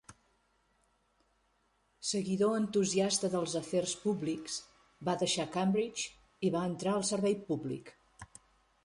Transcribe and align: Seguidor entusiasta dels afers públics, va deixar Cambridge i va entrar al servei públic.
Seguidor 2.11 2.55
entusiasta 2.61 3.29
dels 3.33 3.53
afers 3.59 3.93
públics, 4.05 4.55
va 5.11 5.15
deixar 5.25 5.47
Cambridge 5.57 6.09
i 6.49 6.53
va 6.57 6.65
entrar 6.71 6.95
al 6.97 7.07
servei 7.11 7.37
públic. 7.53 7.93